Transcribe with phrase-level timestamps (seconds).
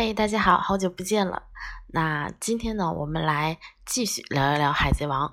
[0.00, 1.42] 嘿，大家好，好久不见了。
[1.88, 5.28] 那今天呢，我们来继续聊一聊《海贼王》。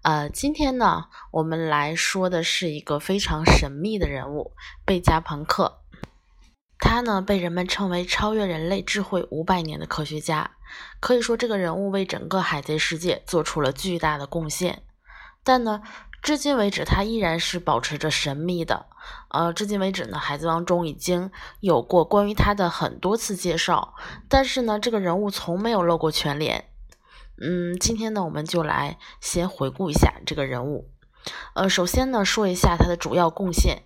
[0.00, 4.52] 呃，今天呢，我们来说的是一个非常神秘的人物——
[4.86, 5.82] 贝加庞克。
[6.78, 10.52] 他呢，被人们称为超越人类智慧五百年的科学家。
[11.00, 14.84] 可以说，这个人物为整个海贼世界做出了巨大的贡献。
[15.44, 15.82] 但呢，
[16.22, 18.86] 至今为止，他依然是保持着神秘的。
[19.28, 21.30] 呃，至今为止呢，《海贼王》中已经
[21.60, 23.94] 有过关于他的很多次介绍，
[24.28, 26.66] 但是呢，这个人物从没有露过全脸。
[27.40, 30.90] 嗯，今天呢，我们就来先回顾一下这个人物。
[31.54, 33.84] 呃，首先呢，说一下他的主要贡献。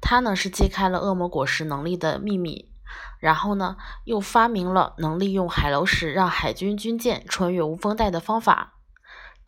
[0.00, 2.72] 他呢是揭开了恶魔果实能力的秘密，
[3.18, 8.79] 然后呢，又发明了能利用海楼石让海军军舰穿越无风带的方法。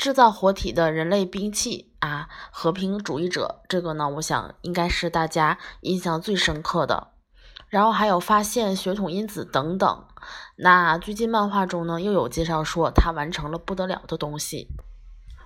[0.02, 7.12] 制造活体的人类兵器啊，和平主义者，这个呢，我想应该是大家印象最深刻的。
[7.68, 10.04] 然后还有发现血统因子等等。
[10.56, 14.66] 那最近漫画中呢，又有介绍说他完成了不得了的东西。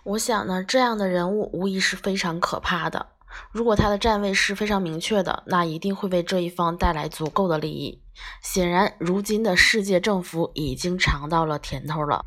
[0.04, 3.08] 我想呢，这样的人物无疑是非常可怕的。
[3.52, 8.02] 如果他的站位是非常明确的，那一定会为这一方带来足够的利益。
[8.40, 12.24] 显然，如今的世界政府已经尝到了甜头了。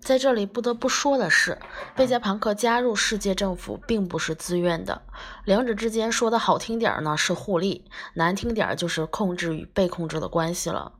[0.00, 1.58] 在这里不得不说的是，
[1.94, 5.02] 贝加庞克加入世界政府并不是自愿的，
[5.44, 10.92] 两者之间说的好听点儿呢是互利，难听点儿就是控制与被控制的关系了。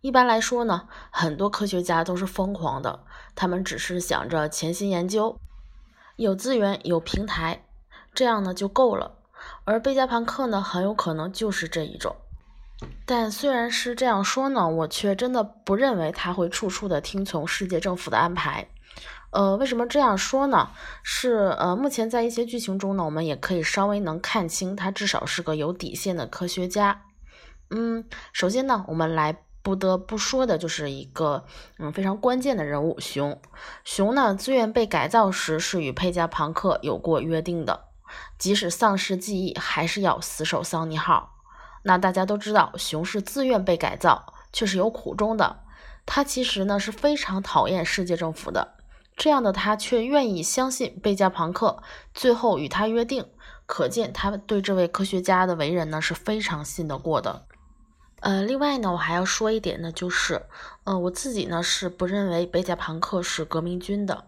[0.00, 3.04] 一般来说呢，很多科学家都是疯狂的，
[3.34, 5.38] 他们只是想着潜心研究，
[6.16, 7.66] 有资源有平台，
[8.14, 9.18] 这样呢就够了。
[9.64, 12.16] 而贝加庞克呢，很有可能就是这一种。
[13.06, 18.66] 但虽然是这样说呢，我却真的不认为他会处处的听从世界政府的安排。
[19.30, 20.70] 呃，为什么这样说呢？
[21.02, 27.02] 是呃，目前在一些剧情中呢，我们也可以稍微能看清他至少是个有底线的科学家。
[27.70, 31.44] 嗯，首先呢，我们来不得不说的就是一个
[31.78, 33.40] 嗯非常关键的人物熊。
[33.84, 37.88] 熊呢，自愿被改造时是与佩加庞克有过约定的，
[38.38, 41.33] 即使丧失记忆，还是要死守桑尼号。
[41.84, 45.60] 那大家都知道，熊是自愿被改造，却是有苦衷的。
[46.06, 48.74] 他其实呢是非常讨厌世界政府的，
[49.16, 51.82] 这样的他却愿意相信贝加庞克，
[52.14, 53.26] 最后与他约定，
[53.66, 57.46] 可见他对这位科学家的为人呢是非常信得过的。
[58.20, 60.46] 呃，另外呢，我还要说一点呢，就是，
[60.84, 64.24] 呃，我自己呢是不认为贝加庞克是革命军的，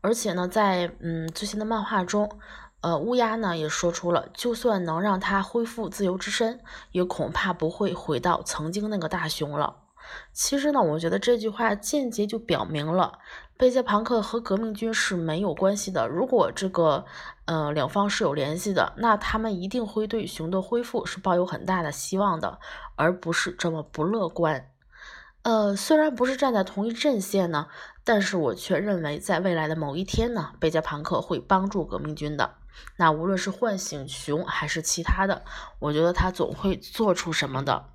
[0.00, 2.38] 而且呢，在嗯最新的漫画中。
[2.86, 6.60] 呃，乌鸦呢也说出了，就算能让他恢复自由之身，
[6.92, 9.78] 也恐怕不会回到曾经那个大熊了。
[10.32, 13.18] 其实呢，我觉得这句话间接就表明了
[13.56, 16.06] 贝加庞克和革命军是没有关系的。
[16.06, 17.04] 如果这个
[17.46, 22.60] 呃两方是有联系的，那他们一定会对熊的恢复是抱有很大的希望的，
[22.94, 24.70] 而不是这么不乐观。
[25.42, 27.66] 呃，虽然不是站在同一阵线呢，
[28.04, 32.54] 但是我却认为在未来的某一天呢，贝加庞克会帮助革命军的。
[32.96, 35.44] 那无论是唤醒熊还是其他的，
[35.78, 37.90] 我觉得他总会做出什么的。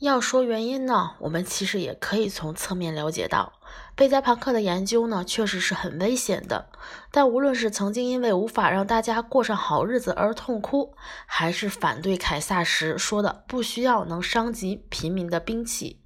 [0.00, 3.54] 要说原因呢，我们其实也可以从侧面了解到，
[3.94, 6.68] 贝加庞克的研究呢确实是很危险的。
[7.10, 10.94] 但无论是曾经因为无法让大家过上好日子而痛哭，
[11.26, 16.02] 还是反对凯撒时说的不需要能伤及平民的兵器，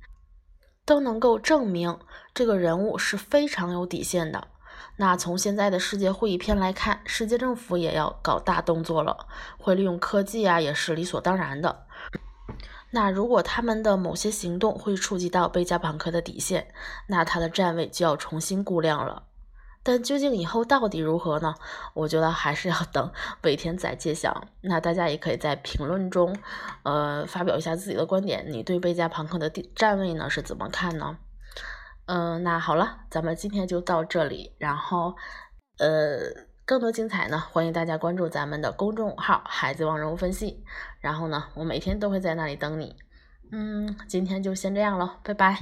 [0.84, 1.98] 都能够证明
[2.32, 4.48] 这个人物是非常有底线的。
[4.96, 9.26] 那从现在的世界会议篇来看，世界政府也要搞大动作了，
[9.58, 11.86] 会利用科技啊，也是理所当然的。
[12.90, 16.68] 那如果他们的某些行动会触及到贝加庞克的底线，
[17.06, 19.24] 那他的站位就要重新估量了。
[19.82, 21.54] 但究竟以后到底如何呢？
[21.94, 23.10] 我觉得还是要等
[23.42, 24.44] 尾田仔揭晓。
[24.62, 26.36] 那大家也可以在评论中，
[26.82, 28.44] 呃，发表一下自己的观点。
[28.50, 31.16] 你对贝加庞克的站位呢是怎么看呢？
[32.08, 34.54] 嗯，那好了，咱们今天就到这里。
[34.58, 35.14] 然后，
[35.78, 36.20] 呃，
[36.64, 40.64] 更多精彩呢，欢迎大家关注咱们的公众号“孩子王人物分析”。
[41.00, 42.96] 然后呢，我每天都会在那里等你。
[43.52, 45.58] 嗯，今天就先这样了，拜拜。